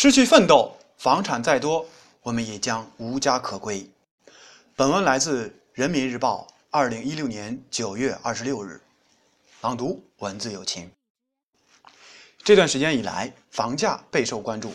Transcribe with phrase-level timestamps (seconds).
[0.00, 1.84] 失去奋斗，房产再多，
[2.22, 3.84] 我们也将无家可归。
[4.76, 8.80] 本文来自《人民日报》二零一六年九月二十六日，
[9.60, 10.88] 朗读文字有情。
[12.44, 14.72] 这段时间以来，房价备受关注。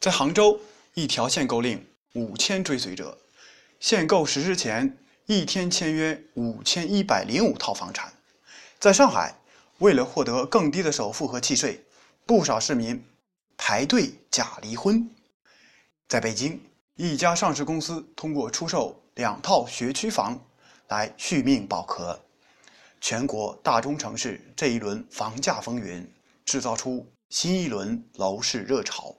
[0.00, 0.60] 在杭州，
[0.94, 3.16] 一条限购令，五千追随者。
[3.78, 8.12] 限购实施前，一天签约五千一百零五套房产。
[8.80, 9.38] 在上海，
[9.78, 11.83] 为了获得更低的首付和契税，
[12.26, 13.04] 不少市民
[13.56, 15.10] 排队假离婚。
[16.08, 16.58] 在北京，
[16.94, 20.42] 一家上市公司通过出售两套学区房
[20.88, 22.18] 来续命保壳。
[22.98, 26.10] 全国大中城市这一轮房价风云，
[26.46, 29.14] 制造出新一轮楼市热潮，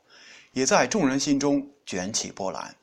[0.53, 2.75] 也在众人心中卷起波澜。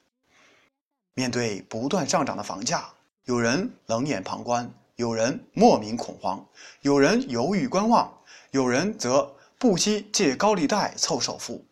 [1.14, 2.88] 面对不断上涨的房价，
[3.24, 6.46] 有人冷眼旁观，有人莫名恐慌，
[6.82, 11.64] 有人犹豫观望，有人则不惜借高利贷凑首付。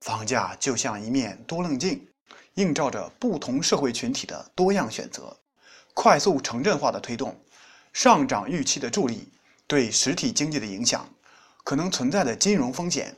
[0.00, 2.08] 房价就像一面多棱镜，
[2.54, 5.36] 映照着不同社会群体的多样选择。
[5.92, 7.38] 快速城镇化的推动。
[7.92, 9.28] 上涨预期的助力
[9.66, 11.06] 对实体经济的影响，
[11.64, 13.14] 可能存在的金融风险，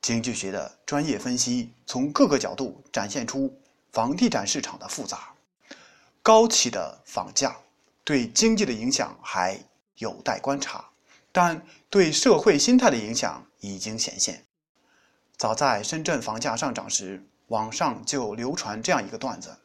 [0.00, 3.54] 经济学的专业分析从各个角度展现出
[3.92, 5.28] 房地产市场的复杂。
[6.22, 7.54] 高企的房价
[8.02, 9.60] 对经济的影响还
[9.96, 10.82] 有待观察，
[11.36, 14.44] 但对社会心态的影响已经显现。
[15.36, 19.56] 早在深圳房价上涨时，网上就流传这样一个段子。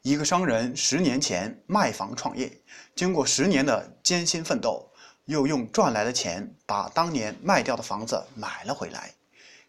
[0.00, 2.58] 一个商人十年前卖房创业，
[2.94, 4.90] 经过十年的艰辛奋斗，
[5.26, 9.12] 又用赚来的钱把当年卖掉的房子买了回来。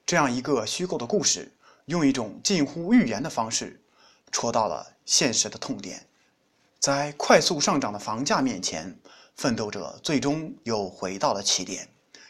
[0.06, 1.54] 这样一个虚构的故事，
[1.88, 3.84] 用一种近乎预言的方式，
[4.32, 6.08] 戳到了现实的痛点。
[6.80, 8.98] 在快速上涨的房价面前，
[9.38, 11.88] 奋斗者最终又回到了起点。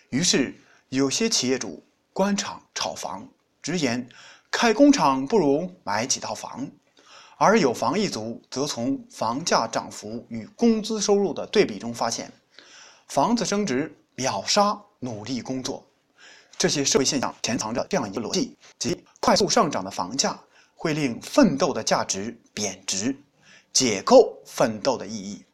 [0.09, 0.53] 于是，
[0.89, 3.27] 有些企业主官场炒房，
[3.61, 4.07] 直言
[4.51, 6.69] 开工厂不如买几套房。
[7.37, 12.29] 而有房一族则从房价涨幅与工资收入的对比中发现，
[13.07, 15.85] 房子升值秒杀努力工作。
[16.57, 20.37] 这些社会现象潜藏着这样一个逻辑：即快速上涨的房价
[20.75, 23.15] 会令奋斗的价值贬值，
[23.71, 25.45] 解构奋斗的意义。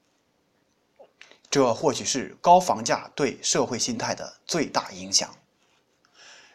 [1.54, 5.30] 这或许是高房价对社会心态的最大影响。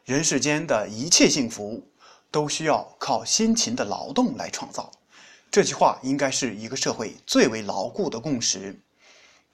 [0.04, 1.86] 人世间的一切幸福，
[2.32, 4.90] 都需要靠辛勤的劳动来创造。
[5.52, 8.82] 这句话应该是一个社会最为牢固的共识。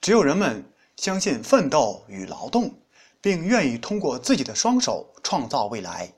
[0.01, 0.67] 只有人们
[0.97, 2.73] 相信奋斗与劳动，
[3.21, 6.11] 并愿意通过自己的双手创造未来，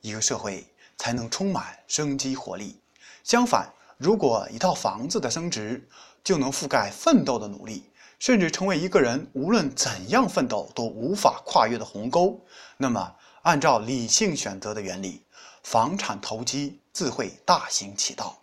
[0.00, 0.66] 一个社会
[0.98, 2.80] 才能充满生机活力。
[3.22, 5.88] 相反，如果一套房子的升值
[6.24, 7.84] 就能覆盖奋斗的努力，
[8.22, 12.40] 甚至成为一个人无论怎样奋斗都无法跨越的鸿沟，
[12.76, 15.24] 那么按照理性选择的原理，
[15.64, 18.38] 房产投机自会大行其道。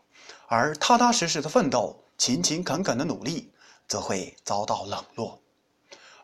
[0.47, 3.53] 而踏踏实实的奋斗、勤勤恳恳的努力，
[3.88, 5.39] 则会遭到冷落。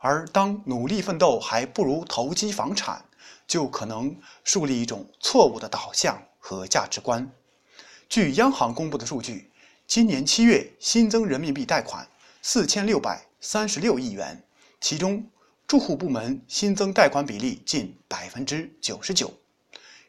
[0.01, 3.05] 而当努力奋斗还不如投机房产，
[3.47, 4.13] 就可能
[4.43, 7.31] 树立一种错误的导向和价值观。
[8.09, 9.49] 据央行公布的数据，
[9.87, 12.05] 今年七月新增人民币贷款
[12.41, 14.43] 四千六百三十六亿元，
[14.81, 15.23] 其中
[15.67, 19.31] 住户部门新增贷款比例近百分之九十九。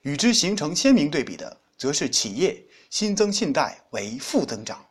[0.00, 2.64] 与之形成鲜明对比的，则是企业。
[2.88, 4.82] 新增信贷为负增长，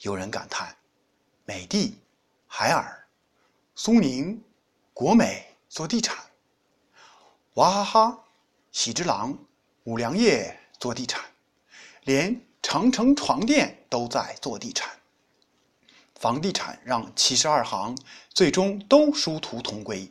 [0.00, 0.74] 有人感叹：
[1.44, 1.98] 美的、
[2.46, 3.06] 海尔、
[3.74, 4.42] 苏宁、
[4.94, 6.16] 国美做地产，
[7.54, 8.24] 娃哈哈、
[8.72, 9.36] 喜之郎、
[9.84, 11.22] 五粮液做地产，
[12.04, 14.99] 连长城床垫都在做地产。
[16.20, 17.96] 房地产让七十二行
[18.34, 20.06] 最终都殊途同归。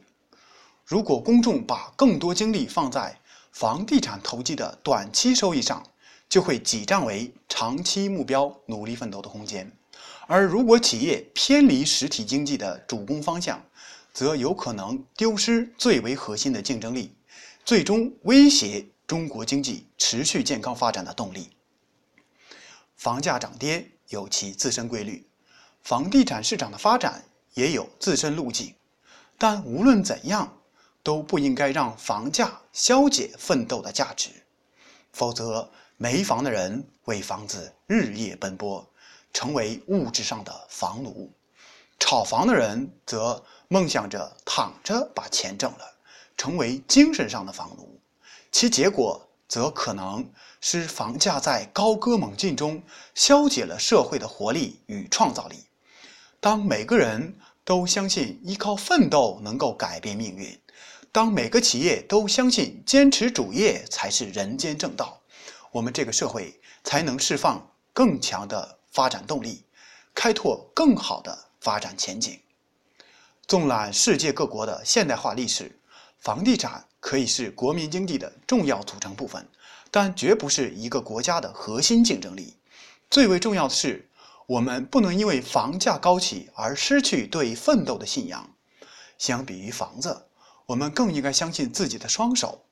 [0.84, 3.16] 如果公众把更多精力放在
[3.52, 5.86] 房地产投机的短期收益上，
[6.28, 9.72] 就会挤占为长期目标努力奋斗的空间，
[10.26, 13.64] 而如果企业偏离实体经济的主攻方向，
[14.12, 17.14] 则有可能丢失最为核心的竞争力，
[17.64, 21.52] 最终威胁中国经济持续健康发展的动力。
[22.96, 25.29] 房价涨跌有其自身规律，
[25.90, 27.26] 房地产市场的发展
[27.56, 28.76] 也有自身路径，
[29.40, 30.56] 但无论怎样，
[31.02, 34.30] 都不应该让房价消解奋斗的价值，
[35.12, 35.68] 否则。
[36.02, 38.88] 没房的人为房子日夜奔波，
[39.34, 41.30] 成为物质上的房奴；
[42.00, 45.98] 炒房的人则梦想着躺着把钱挣了，
[46.38, 48.00] 成为精神上的房奴。
[48.50, 50.26] 其结果则可能
[50.62, 52.82] 是房价在高歌猛进中
[53.14, 55.66] 消解了社会的活力与创造力。
[56.42, 60.58] 当每个人都相信依靠奋斗能够改变命运，
[61.12, 65.22] 当每个企业都相信坚持主业才是人间正道，
[65.72, 69.64] 我们这个社会才能释放更强的发展动力，
[70.16, 72.40] 开拓更好的发展前景。
[73.46, 75.78] 纵览世界各国的现代化历史，
[76.20, 79.46] 房地产可以是国民经济的重要组成部分，
[79.92, 82.56] 但绝不是一个国家的核心竞争力。
[83.10, 84.08] 最为重要的是，
[84.50, 88.50] 我们不能因为房价高企而失去对奋斗的信仰。
[89.16, 90.26] 相比于房子，
[90.66, 92.66] 我们更应该相信自己的双手；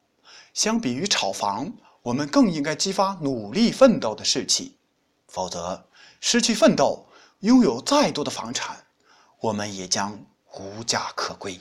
[0.56, 1.72] 相比于炒房，
[2.02, 4.80] 我们更应该激发努力奋斗的士气。
[5.28, 5.88] 否则，
[6.20, 7.08] 失去奋斗，
[7.42, 8.88] 拥有再多的房产，
[9.40, 10.20] 我们也将
[10.60, 11.60] 无家可归。